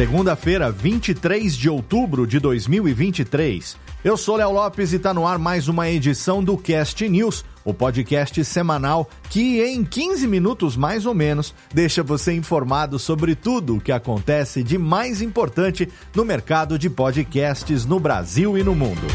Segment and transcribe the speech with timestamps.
[0.00, 3.76] Segunda-feira, 23 de outubro de 2023.
[4.02, 7.74] Eu sou Léo Lopes e está no ar mais uma edição do Cast News, o
[7.74, 13.80] podcast semanal que, em 15 minutos mais ou menos, deixa você informado sobre tudo o
[13.80, 15.86] que acontece de mais importante
[16.16, 19.06] no mercado de podcasts no Brasil e no mundo.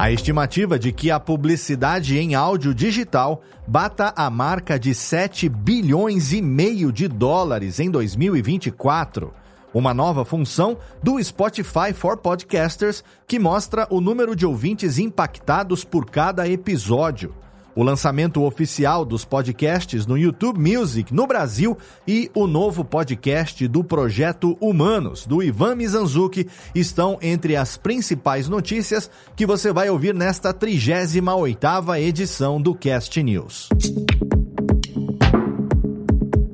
[0.00, 6.32] A estimativa de que a publicidade em áudio digital bata a marca de 7 bilhões
[6.32, 9.30] e meio de dólares em 2024.
[9.74, 16.06] Uma nova função do Spotify for Podcasters que mostra o número de ouvintes impactados por
[16.06, 17.34] cada episódio
[17.74, 21.76] o lançamento oficial dos podcasts no YouTube Music no Brasil
[22.06, 29.10] e o novo podcast do Projeto Humanos, do Ivan Mizanzuki, estão entre as principais notícias
[29.36, 33.68] que você vai ouvir nesta 38ª edição do Cast News.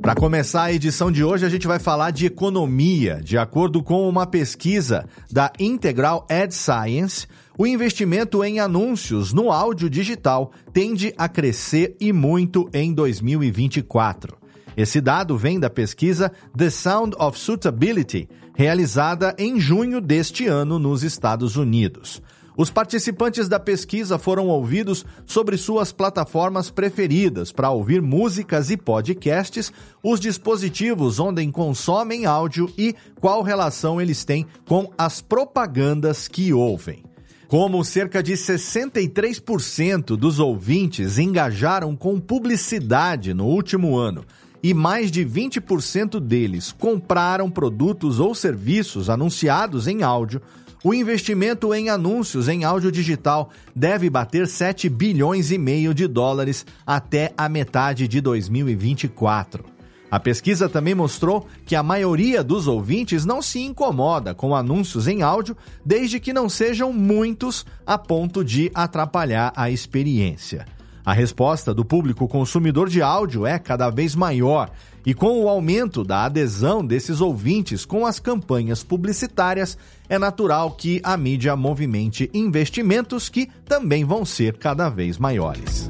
[0.07, 3.21] Para começar a edição de hoje, a gente vai falar de economia.
[3.21, 7.27] De acordo com uma pesquisa da Integral Ad Science,
[7.59, 14.37] o investimento em anúncios no áudio digital tende a crescer e muito em 2024.
[14.77, 21.03] Esse dado vem da pesquisa The Sound of Suitability, realizada em junho deste ano nos
[21.03, 22.21] Estados Unidos.
[22.59, 29.73] Os participantes da pesquisa foram ouvidos sobre suas plataformas preferidas para ouvir músicas e podcasts,
[30.03, 37.16] os dispositivos onde consomem áudio e qual relação eles têm com as propagandas que ouvem.
[37.49, 44.25] Como cerca de 63% dos ouvintes engajaram com publicidade no último ano
[44.61, 50.43] e mais de 20% deles compraram produtos ou serviços anunciados em áudio,
[50.83, 56.67] o investimento em anúncios em áudio digital deve bater 7 bilhões e meio de dólares
[56.85, 59.76] até a metade de 2024.
[60.11, 65.23] A pesquisa também mostrou que a maioria dos ouvintes não se incomoda com anúncios em
[65.23, 70.65] áudio, desde que não sejam muitos a ponto de atrapalhar a experiência.
[71.05, 74.71] A resposta do público consumidor de áudio é cada vez maior,
[75.05, 79.79] e com o aumento da adesão desses ouvintes com as campanhas publicitárias,
[80.09, 85.89] é natural que a mídia movimente investimentos que também vão ser cada vez maiores.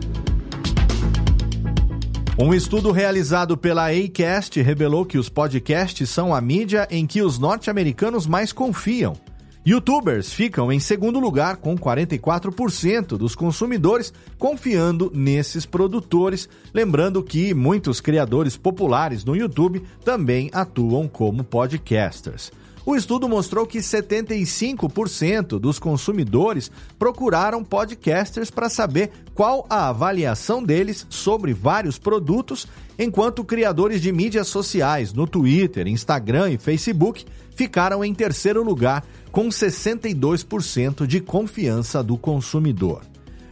[2.39, 7.39] Um estudo realizado pela Acast revelou que os podcasts são a mídia em que os
[7.39, 9.15] norte-americanos mais confiam.
[9.67, 16.47] Youtubers ficam em segundo lugar, com 44% dos consumidores confiando nesses produtores.
[16.75, 22.53] Lembrando que muitos criadores populares no YouTube também atuam como podcasters.
[22.87, 31.05] O estudo mostrou que 75% dos consumidores procuraram podcasters para saber qual a avaliação deles
[31.11, 37.27] sobre vários produtos, enquanto criadores de mídias sociais no Twitter, Instagram e Facebook
[37.57, 43.03] ficaram em terceiro lugar, com 62% de confiança do consumidor.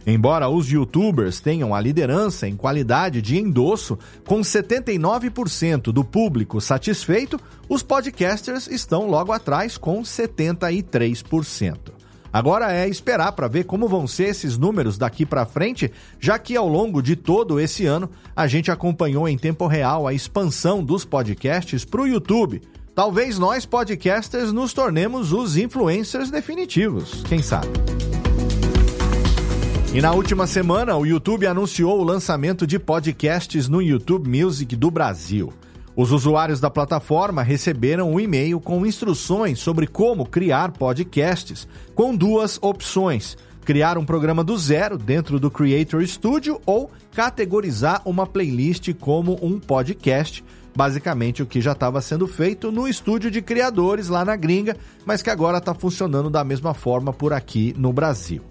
[0.05, 7.39] Embora os youtubers tenham a liderança em qualidade de endosso, com 79% do público satisfeito,
[7.67, 11.95] os podcasters estão logo atrás com 73%.
[12.31, 15.89] Agora é esperar para ver como vão ser esses números daqui para frente,
[16.19, 20.13] já que ao longo de todo esse ano a gente acompanhou em tempo real a
[20.13, 22.61] expansão dos podcasts para o YouTube.
[22.93, 27.94] Talvez nós podcasters nos tornemos os influencers definitivos, quem sabe?
[29.95, 34.91] E na última semana, o YouTube anunciou o lançamento de podcasts no YouTube Music do
[34.91, 35.53] Brasil.
[35.95, 41.65] Os usuários da plataforma receberam um e-mail com instruções sobre como criar podcasts,
[41.95, 48.27] com duas opções: criar um programa do zero dentro do Creator Studio ou categorizar uma
[48.27, 50.43] playlist como um podcast.
[50.75, 54.75] Basicamente, o que já estava sendo feito no estúdio de criadores lá na gringa,
[55.05, 58.41] mas que agora está funcionando da mesma forma por aqui no Brasil.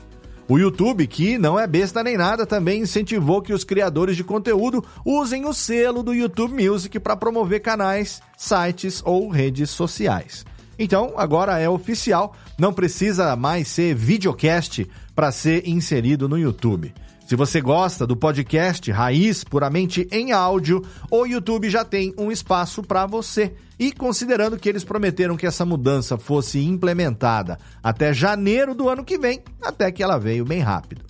[0.46, 4.84] O YouTube, que não é besta nem nada, também incentivou que os criadores de conteúdo
[5.02, 10.44] usem o selo do YouTube Music para promover canais, sites ou redes sociais.
[10.78, 16.92] Então, agora é oficial, não precisa mais ser videocast para ser inserido no YouTube.
[17.26, 22.82] Se você gosta do podcast Raiz puramente em áudio, o YouTube já tem um espaço
[22.82, 23.54] para você.
[23.78, 29.16] E considerando que eles prometeram que essa mudança fosse implementada até janeiro do ano que
[29.16, 31.02] vem, até que ela veio bem rápido.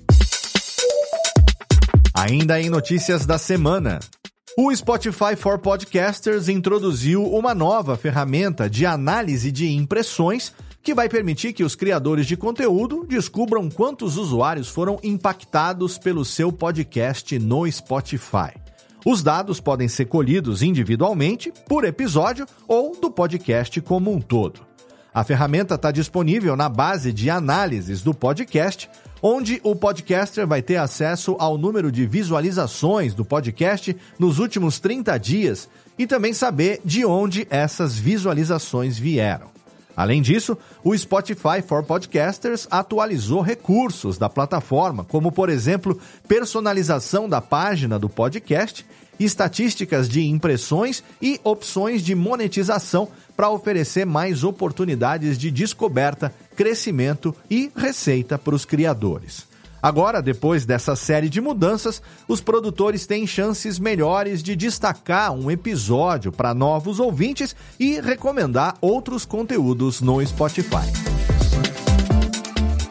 [2.14, 3.98] Ainda em notícias da semana.
[4.56, 10.52] O Spotify for Podcasters introduziu uma nova ferramenta de análise de impressões
[10.84, 16.52] que vai permitir que os criadores de conteúdo descubram quantos usuários foram impactados pelo seu
[16.52, 18.52] podcast no Spotify.
[19.02, 24.60] Os dados podem ser colhidos individualmente, por episódio ou do podcast como um todo.
[25.12, 28.90] A ferramenta está disponível na base de análises do podcast
[29.22, 35.16] onde o podcaster vai ter acesso ao número de visualizações do podcast nos últimos 30
[35.16, 35.66] dias
[35.98, 39.53] e também saber de onde essas visualizações vieram.
[39.96, 47.40] Além disso, o Spotify for Podcasters atualizou recursos da plataforma, como, por exemplo, personalização da
[47.40, 48.84] página do podcast,
[49.18, 57.70] estatísticas de impressões e opções de monetização para oferecer mais oportunidades de descoberta, crescimento e
[57.76, 59.53] receita para os criadores.
[59.84, 66.32] Agora, depois dessa série de mudanças, os produtores têm chances melhores de destacar um episódio
[66.32, 70.90] para novos ouvintes e recomendar outros conteúdos no Spotify.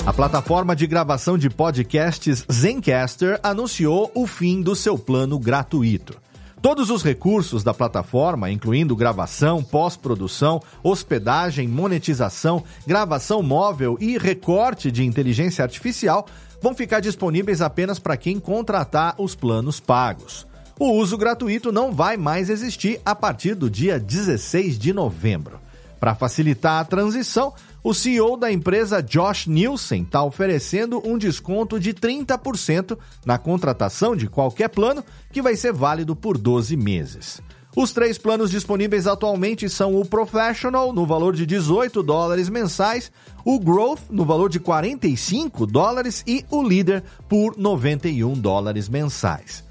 [0.05, 6.15] A plataforma de gravação de podcasts Zencaster anunciou o fim do seu plano gratuito.
[6.61, 15.03] Todos os recursos da plataforma, incluindo gravação, pós-produção, hospedagem, monetização, gravação móvel e recorte de
[15.03, 16.25] inteligência artificial,
[16.63, 20.47] vão ficar disponíveis apenas para quem contratar os planos pagos.
[20.79, 25.59] O uso gratuito não vai mais existir a partir do dia 16 de novembro.
[25.99, 31.93] Para facilitar a transição, o CEO da empresa Josh Nielsen está oferecendo um desconto de
[31.93, 37.41] 30% na contratação de qualquer plano, que vai ser válido por 12 meses.
[37.75, 43.11] Os três planos disponíveis atualmente são o Professional, no valor de 18 dólares mensais,
[43.43, 49.63] o Growth, no valor de 45 dólares, e o Leader, por 91 dólares mensais.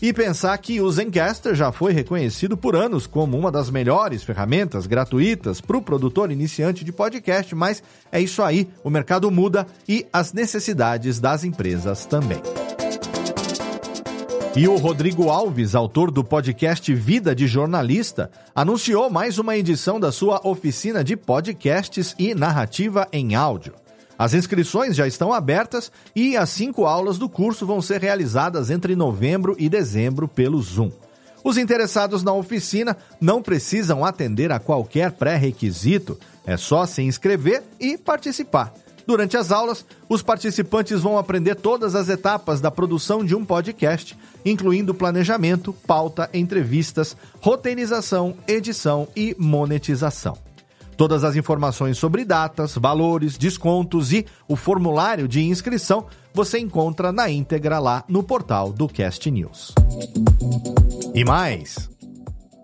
[0.00, 4.86] E pensar que o Zencaster já foi reconhecido por anos como uma das melhores ferramentas
[4.86, 10.06] gratuitas para o produtor iniciante de podcast, mas é isso aí, o mercado muda e
[10.12, 12.40] as necessidades das empresas também.
[14.54, 20.12] E o Rodrigo Alves, autor do podcast Vida de Jornalista, anunciou mais uma edição da
[20.12, 23.72] sua oficina de podcasts e narrativa em áudio.
[24.18, 28.94] As inscrições já estão abertas e as cinco aulas do curso vão ser realizadas entre
[28.94, 30.92] novembro e dezembro pelo Zoom.
[31.42, 37.96] Os interessados na oficina não precisam atender a qualquer pré-requisito, é só se inscrever e
[37.96, 38.74] participar.
[39.06, 44.16] Durante as aulas, os participantes vão aprender todas as etapas da produção de um podcast,
[44.44, 50.36] incluindo planejamento, pauta, entrevistas, roteirização, edição e monetização.
[50.96, 57.28] Todas as informações sobre datas, valores, descontos e o formulário de inscrição você encontra na
[57.28, 59.74] íntegra lá no portal do Cast News.
[61.14, 61.90] E mais,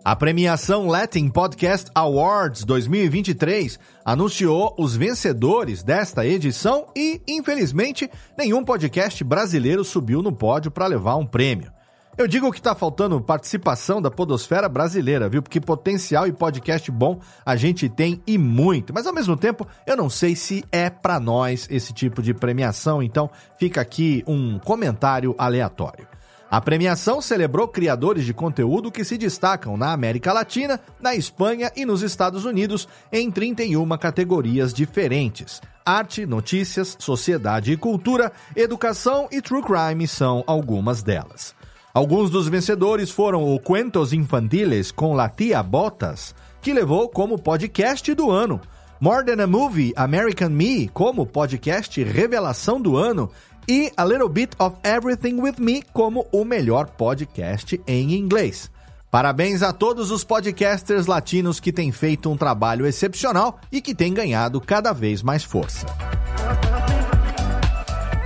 [0.05, 9.23] a premiação Latin Podcast Awards 2023 anunciou os vencedores desta edição e, infelizmente, nenhum podcast
[9.23, 11.73] brasileiro subiu no pódio para levar um prêmio.
[12.17, 15.41] Eu digo que tá faltando participação da podosfera brasileira, viu?
[15.41, 18.93] Porque potencial e podcast bom a gente tem e muito.
[18.93, 23.03] Mas ao mesmo tempo, eu não sei se é para nós esse tipo de premiação,
[23.03, 26.09] então fica aqui um comentário aleatório.
[26.51, 31.85] A premiação celebrou criadores de conteúdo que se destacam na América Latina, na Espanha e
[31.85, 35.61] nos Estados Unidos em 31 categorias diferentes.
[35.85, 41.55] Arte, notícias, sociedade e cultura, educação e true crime são algumas delas.
[41.93, 48.15] Alguns dos vencedores foram o Cuentos Infantiles com La Tia Botas, que levou como podcast
[48.15, 48.59] do ano.
[49.01, 53.31] More Than a Movie American Me como podcast revelação do ano
[53.69, 58.71] e A Little Bit of Everything With Me como o melhor podcast em inglês.
[59.11, 64.15] Parabéns a todos os podcasters latinos que têm feito um trabalho excepcional e que têm
[64.15, 65.87] ganhado cada vez mais força.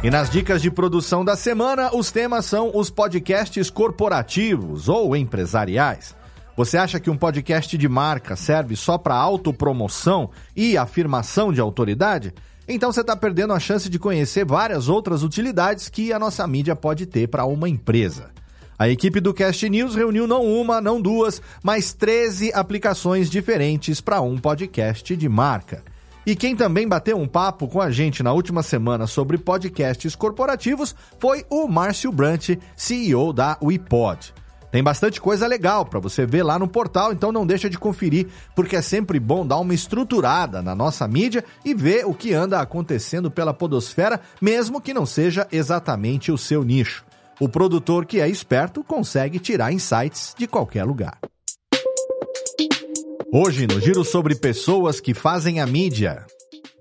[0.03, 6.15] E nas dicas de produção da semana, os temas são os podcasts corporativos ou empresariais.
[6.57, 12.35] Você acha que um podcast de marca serve só para autopromoção e afirmação de autoridade?
[12.67, 16.77] Então você está perdendo a chance de conhecer várias outras utilidades que a nossa mídia
[16.77, 18.31] pode ter para uma empresa.
[18.79, 24.21] A equipe do Cast News reuniu não uma, não duas, mas 13 aplicações diferentes para
[24.21, 25.83] um podcast de marca.
[26.25, 30.95] E quem também bateu um papo com a gente na última semana sobre podcasts corporativos
[31.19, 34.33] foi o Márcio Brant, CEO da WePod.
[34.73, 38.29] Tem bastante coisa legal para você ver lá no portal, então não deixa de conferir,
[38.57, 42.59] porque é sempre bom dar uma estruturada na nossa mídia e ver o que anda
[42.59, 47.05] acontecendo pela podosfera, mesmo que não seja exatamente o seu nicho.
[47.39, 51.19] O produtor que é esperto consegue tirar insights de qualquer lugar.
[53.31, 56.25] Hoje, no giro sobre pessoas que fazem a mídia.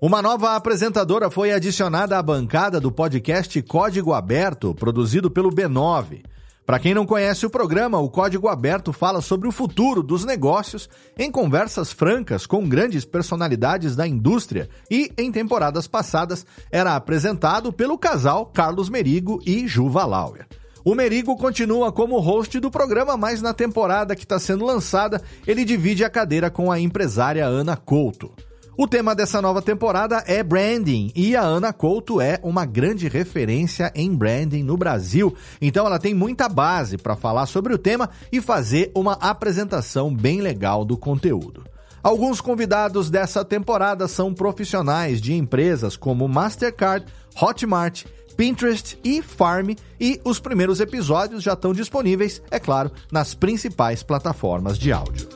[0.00, 6.31] Uma nova apresentadora foi adicionada à bancada do podcast Código Aberto, produzido pelo B9.
[6.64, 10.88] Para quem não conhece o programa, o Código Aberto fala sobre o futuro dos negócios
[11.18, 17.98] em conversas francas com grandes personalidades da indústria e, em temporadas passadas, era apresentado pelo
[17.98, 20.46] casal Carlos Merigo e Juva Lauer.
[20.84, 25.64] O Merigo continua como host do programa, mas na temporada que está sendo lançada, ele
[25.64, 28.32] divide a cadeira com a empresária Ana Couto.
[28.74, 33.92] O tema dessa nova temporada é branding e a Ana Couto é uma grande referência
[33.94, 35.36] em branding no Brasil.
[35.60, 40.40] Então ela tem muita base para falar sobre o tema e fazer uma apresentação bem
[40.40, 41.64] legal do conteúdo.
[42.02, 47.06] Alguns convidados dessa temporada são profissionais de empresas como Mastercard,
[47.40, 48.06] Hotmart,
[48.38, 54.78] Pinterest e Farm, e os primeiros episódios já estão disponíveis, é claro, nas principais plataformas
[54.78, 55.28] de áudio.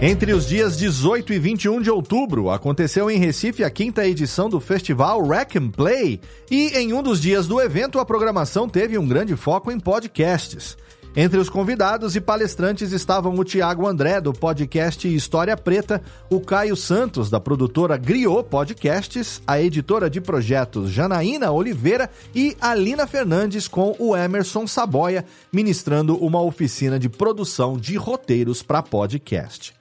[0.00, 4.60] Entre os dias 18 e 21 de outubro, aconteceu em Recife a quinta edição do
[4.60, 9.08] festival Rack and Play, e em um dos dias do evento a programação teve um
[9.08, 10.76] grande foco em podcasts.
[11.18, 16.76] Entre os convidados e palestrantes estavam o Tiago André, do podcast História Preta, o Caio
[16.76, 23.66] Santos, da produtora Griot Podcasts, a editora de projetos Janaína Oliveira e a Lina Fernandes
[23.66, 29.74] com o Emerson Saboia, ministrando uma oficina de produção de roteiros para podcast.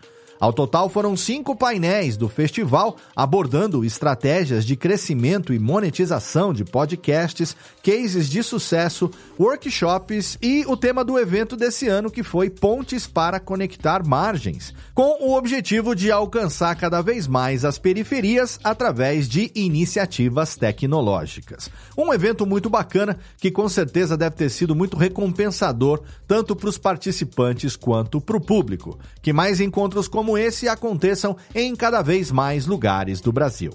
[0.46, 7.58] Ao total, foram cinco painéis do festival abordando estratégias de crescimento e monetização de podcasts,
[7.82, 9.10] cases de sucesso,
[9.40, 15.18] workshops e o tema do evento desse ano que foi Pontes para Conectar Margens, com
[15.20, 21.72] o objetivo de alcançar cada vez mais as periferias através de iniciativas tecnológicas.
[21.98, 26.78] Um evento muito bacana que com certeza deve ter sido muito recompensador tanto para os
[26.78, 29.00] participantes quanto para o público.
[29.24, 33.72] Que mais encontros como esse aconteçam em cada vez mais lugares do Brasil.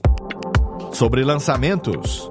[0.93, 2.29] Sobre lançamentos.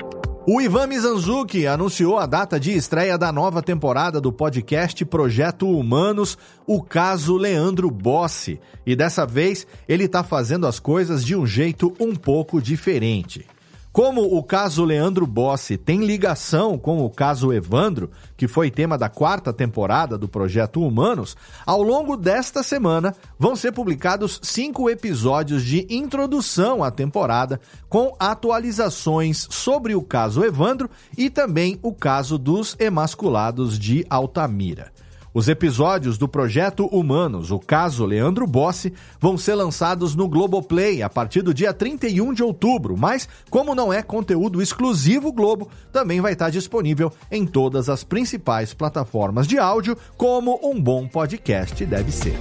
[0.52, 6.38] O Ivan Mizanzuki anunciou a data de estreia da nova temporada do podcast Projeto Humanos,
[6.66, 8.60] o caso Leandro Bossi.
[8.84, 13.46] E dessa vez ele está fazendo as coisas de um jeito um pouco diferente.
[13.92, 19.10] Como o caso Leandro Bossi tem ligação com o caso Evandro, que foi tema da
[19.10, 25.88] quarta temporada do Projeto Humanos, ao longo desta semana vão ser publicados cinco episódios de
[25.90, 33.80] introdução à temporada, com atualizações sobre o caso Evandro e também o caso dos emasculados
[33.80, 34.92] de Altamira.
[35.32, 41.10] Os episódios do Projeto Humanos, o caso Leandro Bossi, vão ser lançados no Globoplay a
[41.10, 46.34] partir do dia 31 de outubro, mas como não é conteúdo exclusivo Globo, também vai
[46.34, 52.36] estar disponível em todas as principais plataformas de áudio, como um bom podcast deve ser.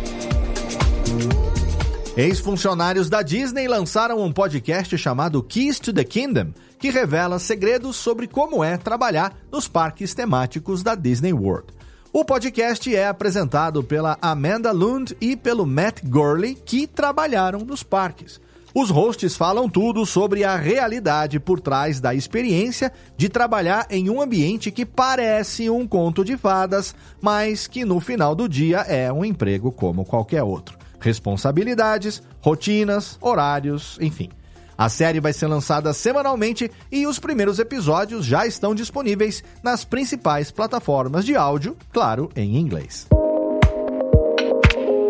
[2.16, 8.26] Ex-funcionários da Disney lançaram um podcast chamado Keys to the Kingdom, que revela segredos sobre
[8.26, 11.77] como é trabalhar nos parques temáticos da Disney World.
[12.10, 18.40] O podcast é apresentado pela Amanda Lund e pelo Matt Gurley, que trabalharam nos parques.
[18.74, 24.22] Os hosts falam tudo sobre a realidade por trás da experiência de trabalhar em um
[24.22, 29.24] ambiente que parece um conto de fadas, mas que no final do dia é um
[29.24, 30.78] emprego como qualquer outro.
[30.98, 34.30] Responsabilidades, rotinas, horários, enfim.
[34.78, 40.52] A série vai ser lançada semanalmente e os primeiros episódios já estão disponíveis nas principais
[40.52, 43.08] plataformas de áudio, claro, em inglês.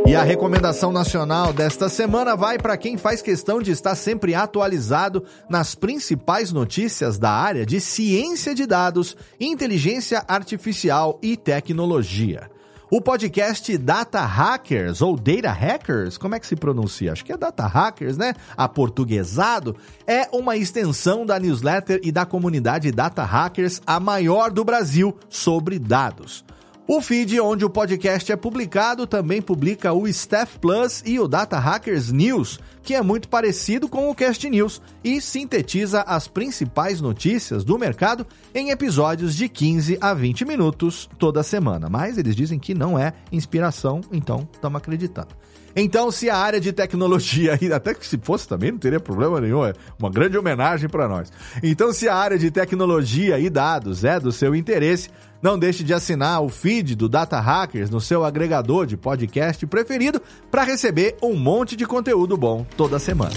[0.06, 5.22] E a recomendação nacional desta semana vai para quem faz questão de estar sempre atualizado
[5.50, 12.48] nas principais notícias da área de ciência de dados, inteligência artificial e tecnologia.
[12.90, 17.12] O podcast Data Hackers, ou Data Hackers, como é que se pronuncia?
[17.12, 18.32] Acho que é Data Hackers, né?
[18.56, 19.76] Aportuguesado,
[20.06, 25.78] é uma extensão da newsletter e da comunidade Data Hackers, a maior do Brasil, sobre
[25.78, 26.42] dados.
[26.86, 31.58] O feed onde o podcast é publicado também publica o Staff Plus e o Data
[31.58, 37.62] Hackers News, que é muito parecido com o Cast News e sintetiza as principais notícias
[37.62, 41.90] do mercado em episódios de 15 a 20 minutos toda semana.
[41.90, 45.36] Mas eles dizem que não é inspiração, então estamos acreditando.
[45.76, 49.66] Então, se a área de tecnologia, até que se fosse também não teria problema nenhum,
[49.66, 51.30] é uma grande homenagem para nós.
[51.62, 55.94] Então, se a área de tecnologia e dados é do seu interesse, não deixe de
[55.94, 61.36] assinar o feed do Data Hackers no seu agregador de podcast preferido para receber um
[61.36, 63.34] monte de conteúdo bom toda semana.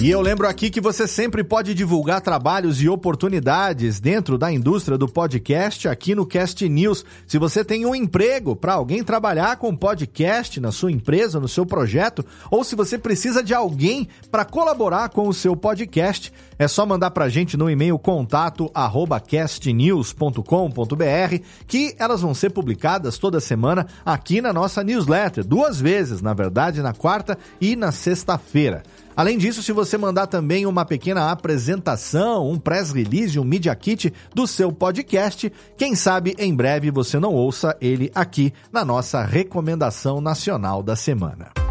[0.00, 4.96] E eu lembro aqui que você sempre pode divulgar trabalhos e oportunidades dentro da indústria
[4.96, 7.04] do podcast aqui no Cast News.
[7.26, 11.66] Se você tem um emprego para alguém trabalhar com podcast na sua empresa, no seu
[11.66, 16.86] projeto, ou se você precisa de alguém para colaborar com o seu podcast, é só
[16.86, 18.70] mandar para a gente no e-mail contato
[19.28, 26.34] castnews.com.br que elas vão ser publicadas toda semana aqui na nossa newsletter, duas vezes, na
[26.34, 28.84] verdade, na quarta e na sexta-feira.
[29.18, 34.14] Além disso, se você mandar também uma pequena apresentação, um press release, um media kit
[34.32, 40.20] do seu podcast, quem sabe em breve você não ouça ele aqui na nossa recomendação
[40.20, 41.67] nacional da semana.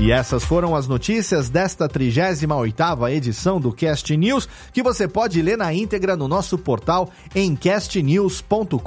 [0.00, 5.58] E essas foram as notícias desta 38ª edição do Cast News, que você pode ler
[5.58, 8.78] na íntegra no nosso portal em castnews.com.br.